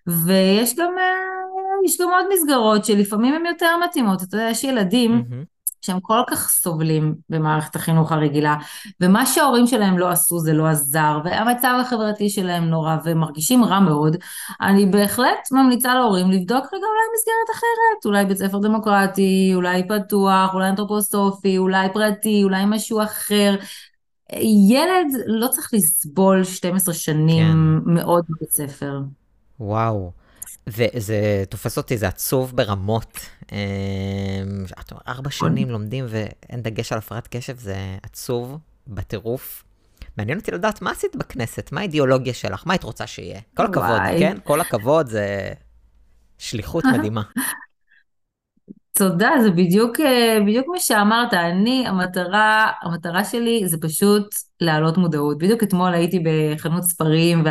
[0.08, 1.45] ויש גם, אה,
[1.86, 4.24] יש גם עוד מסגרות שלפעמים הן יותר מתאימות.
[4.24, 5.56] אתה יודע, יש ילדים mm-hmm.
[5.82, 8.56] שהם כל כך סובלים במערכת החינוך הרגילה,
[9.02, 13.80] ומה שההורים שלהם לא עשו זה לא עזר, והמצב החברתי שלהם נורא, והם מרגישים רע
[13.80, 14.18] מאוד,
[14.62, 20.54] אני בהחלט ממליצה להורים לבדוק רגע אולי מסגרת אחרת, אולי בית ספר דמוקרטי, אולי פתוח,
[20.54, 23.56] אולי אנתרופוסופי, אולי פרטי, אולי משהו אחר.
[24.70, 27.48] ילד לא צריך לסבול 12 שנים
[27.86, 27.94] כן.
[27.94, 29.00] מאוד בבית ספר.
[29.60, 30.25] וואו.
[30.68, 33.20] וזה תופס אותי, זה עצוב ברמות.
[33.52, 33.58] אמ,
[35.08, 39.64] ארבע שנים לומדים ואין דגש על הפרעת קשב, זה עצוב בטירוף.
[40.18, 43.40] מעניין אותי לדעת מה עשית בכנסת, מה האידיאולוגיה שלך, מה היית רוצה שיהיה.
[43.54, 44.38] כל הכבוד, כן?
[44.44, 45.54] כל הכבוד, זה
[46.38, 47.24] שליחות מדהימה.
[48.96, 51.34] תודה, זה בדיוק, אה, בדיוק מה שאמרת.
[51.34, 55.38] אני, המטרה, המטרה שלי זה פשוט להעלות מודעות.
[55.38, 57.44] בדיוק אתמול הייתי בחנות ספרים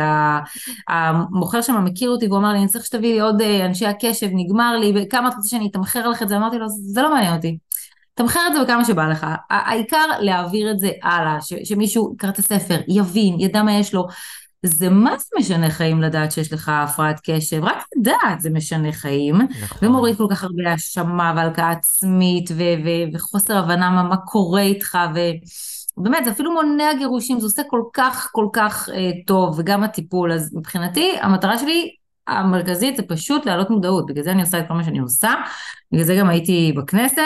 [0.89, 4.27] והמוכר שם מכיר אותי והוא אמר לי, אני צריך שתביא לי עוד אה, אנשי הקשב,
[4.33, 6.37] נגמר לי, כמה אתה רוצה שאני אתמחר לך את זה?
[6.37, 7.57] אמרתי לו, זה לא מעניין אותי.
[8.13, 9.27] תמחר את זה בכמה שבא לך.
[9.49, 14.07] העיקר להעביר את זה הלאה, שמישהו יקרא את הספר, יבין, ידע מה יש לו.
[14.65, 19.35] זה מה זה משנה חיים לדעת שיש לך הפרעת קשב, רק לדעת זה משנה חיים,
[19.35, 19.87] נכון.
[19.87, 24.97] ומוריד כל כך הרבה האשמה והלקאה עצמית ו- ו- וחוסר הבנה מה, מה קורה איתך,
[25.97, 30.31] ובאמת זה אפילו מונע גירושים, זה עושה כל כך כל כך אה, טוב, וגם הטיפול,
[30.31, 31.95] אז מבחינתי המטרה שלי
[32.27, 35.33] המרכזית זה פשוט להעלות מודעות, בגלל זה אני עושה את כל מה שאני עושה,
[35.95, 37.21] בגלל זה גם הייתי בכנסת,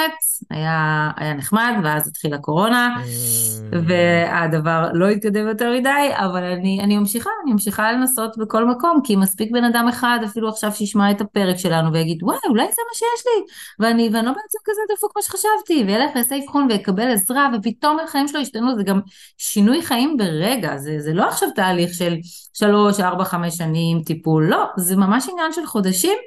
[0.49, 3.75] היה, היה נחמד, ואז התחילה קורונה, mm.
[3.87, 9.15] והדבר לא התקדם יותר מדי, אבל אני, אני ממשיכה, אני ממשיכה לנסות בכל מקום, כי
[9.15, 12.93] מספיק בן אדם אחד אפילו עכשיו שישמע את הפרק שלנו ויגיד, וואי, אולי זה מה
[12.93, 17.49] שיש לי, ואני, ואני לא בעצם כזה דפוק כמו שחשבתי, וילך ויעשה אבחון ויקבל עזרה,
[17.53, 18.99] ופתאום החיים שלו ישתנו, זה גם
[19.37, 22.15] שינוי חיים ברגע, זה, זה לא עכשיו תהליך של
[22.53, 26.17] שלוש, ארבע, חמש שנים טיפול, לא, זה ממש עניין של חודשים.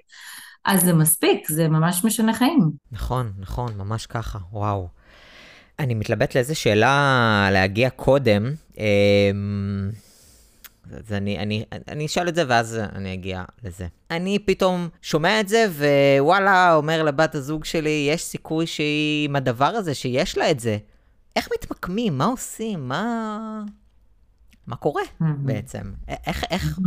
[0.64, 2.70] אז זה מספיק, זה ממש משנה חיים.
[2.92, 4.88] נכון, נכון, ממש ככה, וואו.
[5.78, 8.52] אני מתלבט לאיזה שאלה להגיע קודם.
[8.78, 9.90] אמ,
[10.92, 13.86] אז אני, אני, אני אשאל את זה ואז אני אגיע לזה.
[14.10, 15.66] אני פתאום שומע את זה
[16.18, 20.78] ווואלה, אומר לבת הזוג שלי, יש סיכוי שהיא עם הדבר הזה, שיש לה את זה.
[21.36, 22.18] איך מתמקמים?
[22.18, 22.88] מה עושים?
[22.88, 23.62] מה...
[24.66, 25.02] מה קורה.
[25.20, 25.92] בעצם?
[26.26, 26.78] איך, איך...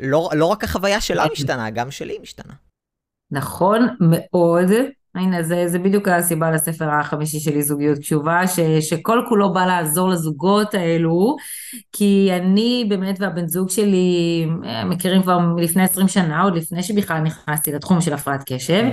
[0.00, 2.52] לא, לא רק החוויה שלה משתנה, גם שלי משתנה.
[3.30, 4.70] נכון מאוד.
[5.14, 10.08] הנה, זה, זה בדיוק הסיבה לספר החמישי שלי, זוגיות קשובה, ש, שכל כולו בא לעזור
[10.08, 11.36] לזוגות האלו,
[11.92, 17.20] כי אני באמת והבן זוג שלי אה, מכירים כבר מלפני 20 שנה, עוד לפני שבכלל
[17.20, 18.84] נכנסתי לתחום של הפרעת קשב,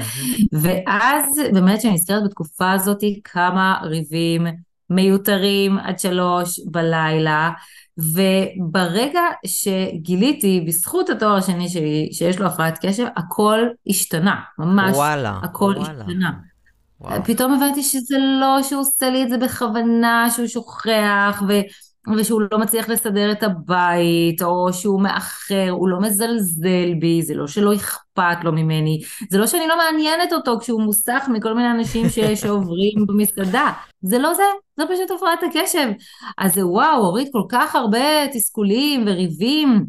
[0.51, 4.47] ואז באמת כשאני נזכרת בתקופה הזאת, כמה ריבים
[4.89, 7.51] מיותרים עד שלוש בלילה,
[7.97, 14.95] וברגע שגיליתי, בזכות התואר השני שלי, שיש לו הפרעת קשב, הכל השתנה, ממש.
[14.95, 15.39] וואלה.
[15.43, 16.01] הכל וואלה.
[16.01, 16.31] השתנה.
[17.01, 17.23] וואו.
[17.23, 21.53] פתאום הבנתי שזה לא שהוא עושה לי את זה בכוונה, שהוא שוכח, ו...
[22.17, 27.47] ושהוא לא מצליח לסדר את הבית, או שהוא מאחר, הוא לא מזלזל בי, זה לא
[27.47, 32.09] שלא אכפת לו ממני, זה לא שאני לא מעניינת אותו כשהוא מוסך מכל מיני אנשים
[32.09, 32.19] ש...
[32.41, 34.43] שעוברים במסעדה, זה לא זה,
[34.77, 35.89] זה פשוט הפרעת הקשב.
[36.37, 39.85] אז זה וואו, הוריד כל כך הרבה תסכולים וריבים,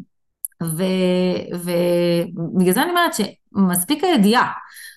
[1.53, 4.51] ובגלל זה אני אומרת שמספיק הידיעה.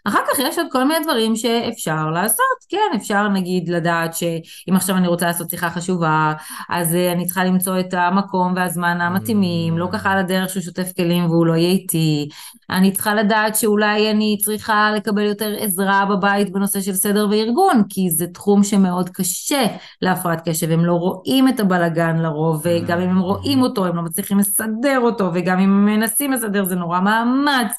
[0.08, 4.96] אחר כך יש עוד כל מיני דברים שאפשר לעשות, כן, אפשר נגיד לדעת שאם עכשיו
[4.96, 6.32] אני רוצה לעשות שיחה חשובה,
[6.70, 10.92] אז אה, אני צריכה למצוא את המקום והזמן המתאימים, לא ככה על הדרך שהוא שוטף
[10.96, 12.28] כלים והוא לא יהיה איתי,
[12.70, 18.10] אני צריכה לדעת שאולי אני צריכה לקבל יותר עזרה בבית בנושא של סדר וארגון, כי
[18.10, 19.66] זה תחום שמאוד קשה
[20.02, 24.02] להפרעת קשב, הם לא רואים את הבלגן לרוב, וגם אם הם רואים אותו, הם לא
[24.02, 27.72] מצליחים לסדר אותו, וגם אם הם מנסים לסדר זה נורא מאמץ.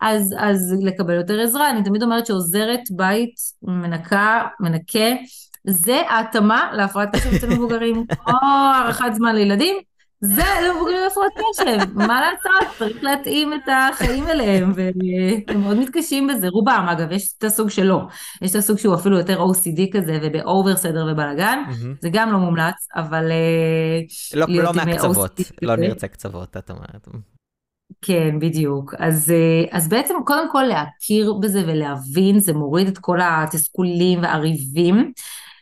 [0.00, 1.72] אז, אז לקבל יותר עזרה.
[1.74, 5.08] אני תמיד אומרת שעוזרת בית מנקה, מנקה,
[5.66, 9.76] זה ההתאמה להפרעת קשב אצל מבוגרים, או הארכת זמן לילדים,
[10.20, 16.48] זה למבוגרים להפרעת קשב, מה לעשות, צריך להתאים את החיים אליהם, והם מאוד מתקשים בזה,
[16.48, 18.00] רובם אגב, יש את הסוג שלו,
[18.42, 21.58] יש את הסוג שהוא אפילו יותר OCD כזה, ובאובר סדר ובלאגן.
[22.02, 23.30] זה גם לא מומלץ, אבל...
[23.32, 24.00] אה,
[24.34, 27.08] לא, לא מהקצוות, לא נרצה קצוות, את אומרת.
[28.02, 28.94] כן, בדיוק.
[28.98, 35.12] אז, אה, אז בעצם קודם כל להכיר בזה ולהבין, זה מוריד את כל התסכולים והריבים,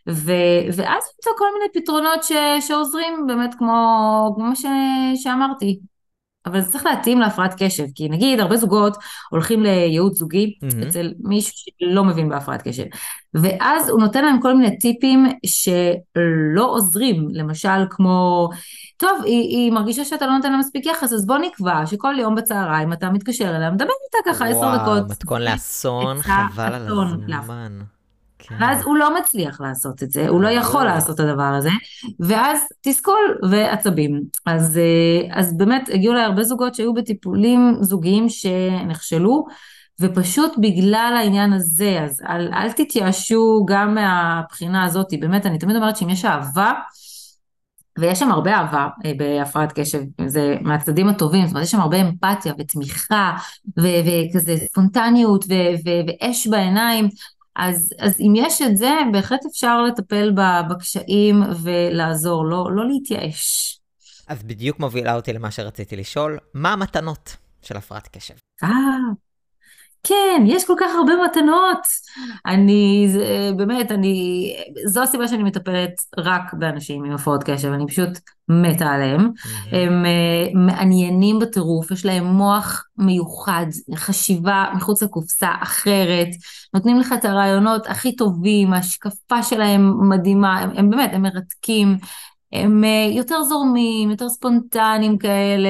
[0.09, 0.33] ו,
[0.77, 4.65] ואז למצוא כל מיני פתרונות ש, שעוזרים באמת כמו, כמו ש,
[5.23, 5.81] שאמרתי,
[6.47, 8.97] אבל זה צריך להתאים להפרעת קשב, כי נגיד הרבה זוגות
[9.31, 10.89] הולכים לייעוץ זוגי mm-hmm.
[10.89, 12.85] אצל מישהו שלא מבין בהפרעת קשב,
[13.35, 18.49] ואז הוא נותן להם כל מיני טיפים שלא עוזרים, למשל כמו,
[18.97, 22.35] טוב, היא, היא מרגישה שאתה לא נותן לה מספיק יחס, אז בוא נקבע שכל יום
[22.35, 24.87] בצהריים אתה מתקשר אליה, מדבר איתה ככה עשר דקות.
[24.87, 26.89] וואו, מתכון לאסון, חבל על
[27.33, 27.79] הזמן.
[28.43, 28.55] כן.
[28.61, 31.71] ואז הוא לא מצליח לעשות את זה, הוא לא יכול לעשות את הדבר הזה,
[32.21, 34.23] ואז תסכול ועצבים.
[34.47, 39.47] אז, אה, אז באמת הגיעו אליי הרבה זוגות שהיו בטיפולים זוגיים שנכשלו,
[40.01, 45.97] ופשוט בגלל העניין הזה, אז אל, אל תתייאשו גם מהבחינה הזאת, באמת, אני תמיד אומרת
[45.97, 46.73] שאם יש אהבה,
[47.99, 52.01] ויש שם הרבה אהבה אה, בהפרעת קשב, זה מהצדדים הטובים, זאת אומרת יש שם הרבה
[52.01, 53.37] אמפתיה ותמיכה
[53.79, 57.09] ו- וכזה ספונטניות ו- ו- ואש בעיניים,
[57.57, 60.33] אז, אז אם יש את זה, בהחלט אפשר לטפל
[60.71, 63.79] בקשיים ולעזור, לא, לא להתייאש.
[64.29, 68.35] אז בדיוק מובילה אותי למה שרציתי לשאול, מה המתנות של הפרעת קשב?
[68.63, 68.69] אה,
[70.07, 71.79] כן, יש כל כך הרבה מתנות.
[72.47, 74.47] אני, זה, באמת, אני,
[74.87, 78.09] זו הסיבה שאני מטפלת רק באנשים עם הפרעות קשב, אני פשוט
[78.49, 79.31] מתה עליהם.
[79.73, 86.29] הם uh, מעניינים בטירוף, יש להם מוח מיוחד, חשיבה מחוץ לקופסה אחרת,
[86.75, 91.99] נותנים לך את הרעיונות הכי טובים, ההשקפה שלהם מדהימה, הם, הם באמת, הם מרתקים.
[92.53, 95.69] הם אה, יותר זורמים, יותר ספונטניים כאלה,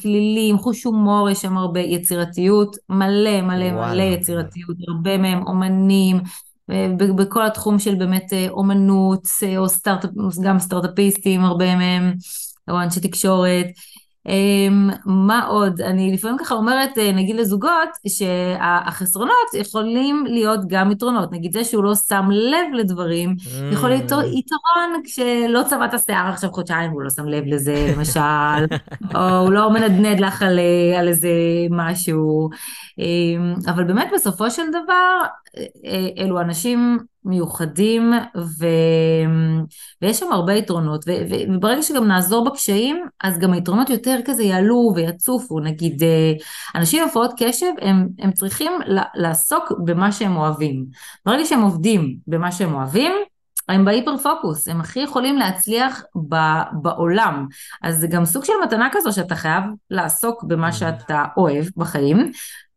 [0.00, 3.94] כלילים, חוש הומור, יש שם הרבה יצירתיות, מלא מלא וואלה.
[3.94, 6.20] מלא יצירתיות, הרבה מהם אומנים,
[6.70, 10.04] אה, בכל התחום של באמת אה, אומנות, או סטארט,
[10.42, 12.12] גם סטארט-אפיסטים, הרבה מהם,
[12.70, 13.66] או אנשי תקשורת.
[14.28, 15.80] אמ, מה עוד?
[15.80, 21.32] אני לפעמים ככה אומרת, אה, נגיד לזוגות, שהחסרונות יכולים להיות גם יתרונות.
[21.32, 23.74] נגיד זה שהוא לא שם לב לדברים, mm.
[23.74, 28.76] יכול להיות יתרון כשלא צבעת השיער עכשיו חודשיים, הוא לא שם לב לזה, למשל,
[29.14, 31.30] או הוא לא מנדנד לך על, אה, על איזה
[31.70, 32.50] משהו.
[32.98, 35.20] אמ, אבל באמת בסופו של דבר,
[35.84, 38.66] אה, אלו אנשים מיוחדים ו...
[40.02, 41.12] ויש שם הרבה יתרונות ו...
[41.48, 45.60] וברגע שגם נעזור בקשיים אז גם היתרונות יותר כזה יעלו ויצופו.
[45.60, 46.32] נגיד אה,
[46.74, 48.72] אנשים עם הפרעות קשב הם, הם צריכים
[49.14, 50.84] לעסוק במה שהם אוהבים.
[51.26, 53.12] ברגע שהם עובדים במה שהם אוהבים
[53.68, 56.36] הם בהיפר פוקוס, הם הכי יכולים להצליח ב,
[56.72, 57.46] בעולם.
[57.82, 62.32] אז זה גם סוג של מתנה כזו שאתה חייב לעסוק במה שאתה אוהב בחיים,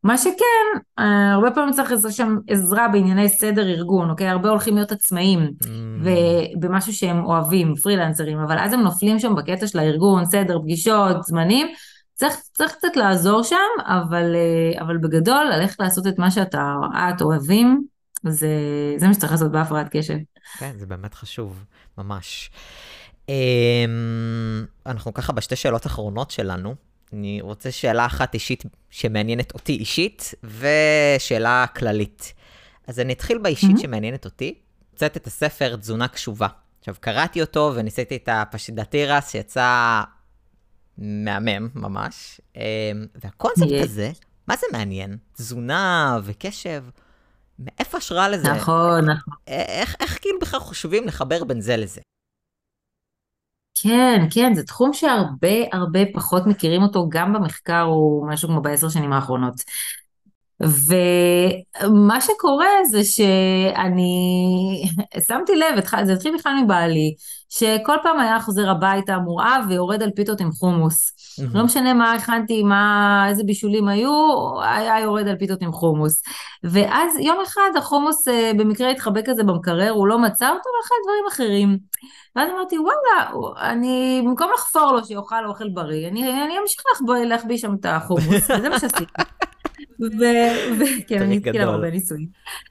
[0.07, 4.27] מה שכן, אה, הרבה פעמים צריך שם עזרה בענייני סדר ארגון, אוקיי?
[4.27, 5.67] הרבה הולכים להיות עצמאים mm.
[6.03, 11.67] ובמשהו שהם אוהבים, פרילנסרים, אבל אז הם נופלים שם בקטע של הארגון, סדר, פגישות, זמנים.
[12.13, 17.21] צריך, צריך קצת לעזור שם, אבל, אה, אבל בגדול, ללכת לעשות את מה שאתה, את
[17.21, 17.83] אוהבים,
[18.27, 18.49] זה,
[18.97, 20.17] זה מה שצריך לעשות בהפרעת קשב.
[20.59, 21.63] כן, זה באמת חשוב,
[21.97, 22.51] ממש.
[23.29, 26.75] אמ, אנחנו ככה בשתי שאלות אחרונות שלנו.
[27.13, 32.33] אני רוצה שאלה אחת אישית שמעניינת אותי אישית, ושאלה כללית.
[32.87, 33.81] אז אני אתחיל באישית mm-hmm.
[33.81, 34.53] שמעניינת אותי.
[34.91, 36.47] הוצאת את הספר תזונה קשובה.
[36.79, 40.01] עכשיו, קראתי אותו וניסיתי את הפשידתירס, שיצא
[40.97, 42.41] מהמם ממש.
[42.55, 42.61] אמ,
[43.15, 43.83] והקונספט yeah.
[43.83, 44.11] הזה,
[44.47, 45.17] מה זה מעניין?
[45.33, 46.83] תזונה וקשב,
[47.59, 48.51] מאיפה השראה לזה?
[48.51, 49.33] נכון, נכון.
[49.47, 52.01] איך, איך כאילו בכלל חושבים לחבר בין זה לזה?
[53.83, 58.89] כן, כן, זה תחום שהרבה הרבה פחות מכירים אותו, גם במחקר הוא משהו כמו בעשר
[58.89, 59.55] שנים האחרונות.
[60.61, 64.11] ומה שקורה זה שאני
[65.27, 67.15] שמתי לב, זה התחיל בכלל מבעלי,
[67.49, 71.13] שכל פעם היה חוזר הביתה מורעב ויורד על פיתות עם חומוס.
[71.53, 74.11] לא משנה מה הכנתי, מה, איזה בישולים היו,
[74.63, 76.21] היה יורד על פיתות עם חומוס.
[76.63, 81.23] ואז יום אחד החומוס אה, במקרה התחבק כזה במקרר, הוא לא מצא אותו ואכל דברים
[81.29, 81.77] אחרים.
[82.35, 86.83] ואז אמרתי, וואלה, אני, במקום לחפור לו שיאכל אוכל בריא, אני, אני אמשיך
[87.27, 89.05] להחביא שם את החומוס, וזה מה שעשיתי.
[90.79, 92.27] וכן, אני אתחיל הרבה ניסויים.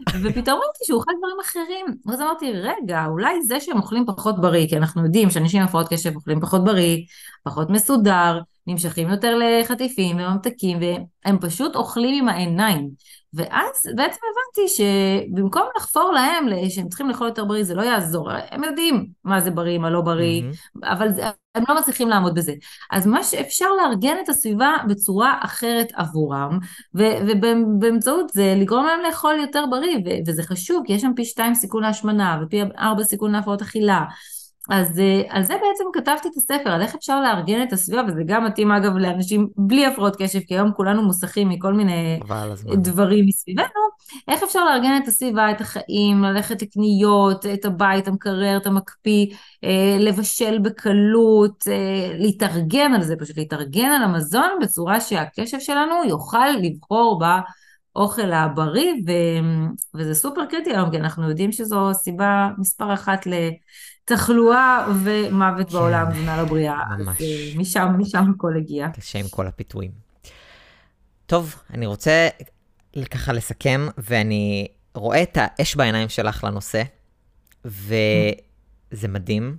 [0.08, 1.86] ופתאום ראיתי שהוא אוכל דברים אחרים.
[2.06, 5.88] ואז אמרתי, רגע, אולי זה שהם אוכלים פחות בריא, כי אנחנו יודעים שאנשים עם הפרעות
[5.88, 6.98] קשב אוכלים פחות בריא,
[7.42, 12.90] פחות מסודר, נמשכים יותר לחטיפים וממתקים, והם פשוט אוכלים עם העיניים.
[13.34, 18.30] ואז בעצם הבנתי שבמקום לחפור להם שהם צריכים לאכול יותר בריא, זה לא יעזור.
[18.50, 20.88] הם יודעים מה זה בריא, מה לא בריא, mm-hmm.
[20.92, 21.22] אבל זה,
[21.54, 22.52] הם לא מצליחים לעמוד בזה.
[22.90, 26.58] אז מה שאפשר לארגן את הסביבה בצורה אחרת עבורם,
[26.94, 31.82] ובאמצעות זה לגרום להם לאכול יותר בריא, וזה חשוב, כי יש שם פי שתיים סיכון
[31.82, 34.04] להשמנה, ופי ארבע סיכון להפרעות אכילה.
[34.70, 38.22] אז אה, על זה בעצם כתבתי את הספר, על איך אפשר לארגן את הסביבה, וזה
[38.26, 42.20] גם מתאים אגב לאנשים בלי הפרעות קשב, כי היום כולנו מוסכים מכל מיני
[42.76, 43.66] דברים מסביבנו,
[44.28, 49.26] איך אפשר לארגן את הסביבה, את החיים, ללכת לקניות, את הבית, המקרר, את המקפיא,
[49.64, 56.48] אה, לבשל בקלות, אה, להתארגן על זה, פשוט להתארגן על המזון בצורה שהקשב שלנו יוכל
[56.62, 57.40] לבחור בה.
[57.96, 59.10] אוכל הבריא, ו...
[59.94, 63.26] וזה סופר קריטי היום, כי אנחנו יודעים שזו סיבה מספר אחת
[64.10, 66.80] לתחלואה ומוות כן, בעולם, תזונה לא בריאה.
[66.98, 67.08] ממש.
[67.08, 68.88] אז אה, משם, משם הכל הגיע.
[68.88, 69.90] קשה עם כל הפיתויים.
[71.26, 72.28] טוב, אני רוצה
[73.10, 76.82] ככה לסכם, ואני רואה את האש בעיניים שלך לנושא,
[77.64, 79.56] וזה מדהים.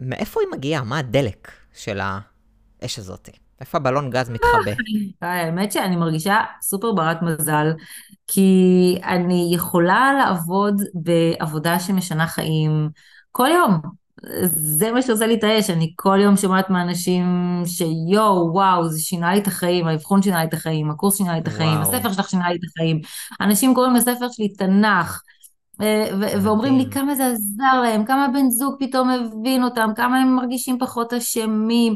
[0.00, 0.84] מאיפה היא מגיעה?
[0.84, 3.28] מה הדלק של האש הזאת?
[3.60, 4.72] איפה הבלון גז מתחבא?
[5.22, 7.72] האמת שאני מרגישה סופר ברת מזל,
[8.26, 12.90] כי אני יכולה לעבוד בעבודה שמשנה חיים
[13.36, 13.80] כל יום.
[14.46, 17.26] זה מה שעושה לי את האש, אני כל יום שומעת מאנשים
[17.66, 21.38] שיואו, וואו, זה שינה לי את החיים, האבחון שינה לי את החיים, הקורס שינה לי
[21.38, 21.82] את החיים, וואו.
[21.82, 23.00] הספר שלך שינה לי את החיים.
[23.40, 25.20] אנשים קוראים לספר שלי תנ"ך.
[25.80, 26.10] אה,
[26.42, 30.78] ואומרים לי כמה זה עזר להם, כמה בן זוג פתאום הבין אותם, כמה הם מרגישים
[30.78, 31.94] פחות אשמים.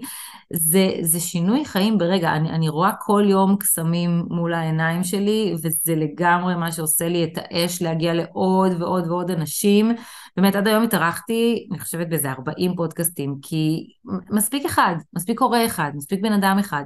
[0.53, 5.95] זה, זה שינוי חיים ברגע, אני, אני רואה כל יום קסמים מול העיניים שלי, וזה
[5.97, 9.93] לגמרי מה שעושה לי את האש להגיע לעוד ועוד ועוד אנשים.
[10.37, 13.93] באמת, עד היום התארחתי, אני חושבת באיזה 40 פודקאסטים, כי
[14.31, 16.85] מספיק אחד, מספיק הורה אחד, מספיק בן אדם אחד,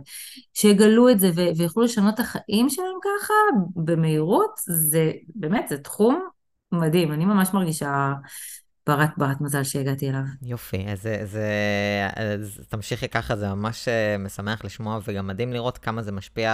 [0.54, 3.34] שיגלו את זה ויוכלו לשנות את החיים שלהם ככה,
[3.76, 6.28] במהירות, זה באמת, זה תחום
[6.80, 8.12] מדהים, אני ממש מרגישה
[8.86, 10.22] ברת ברת מזל שהגעתי אליו.
[10.42, 11.38] יופי, אז, אז,
[12.16, 16.50] אז תמשיכי ככה, זה ממש אה, משמח לשמוע, וגם מדהים לראות כמה זה משפיע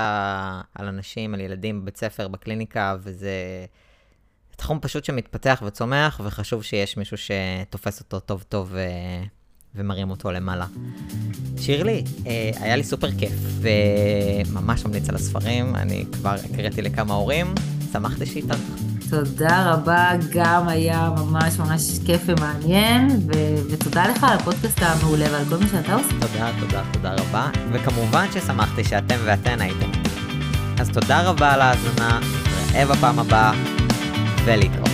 [0.75, 3.31] על אנשים, על ילדים בבית ספר, בקליניקה, וזה
[4.57, 8.75] תחום פשוט שמתפתח וצומח, וחשוב שיש מישהו שתופס אותו טוב טוב.
[8.75, 9.25] אה,
[9.75, 10.67] ומרים אותו למעלה.
[11.59, 17.55] שירלי, אה, היה לי סופר כיף, וממש ממליץ על הספרים, אני כבר הקראתי לכמה הורים,
[17.93, 18.90] שמחתי שאיתך.
[19.11, 25.45] תודה רבה, גם היה ממש ממש כיף ומעניין, ו- ותודה לך על הפודקאסט המעולה ועל
[25.49, 26.09] כל מה שאתה עושה.
[26.11, 29.91] תודה, תודה, תודה רבה, וכמובן ששמחתי שאתם ואתן הייתם.
[30.79, 32.21] אז תודה רבה על ההאזנה,
[32.67, 33.53] נתראה בפעם הבאה,
[34.45, 34.90] ולהתראות.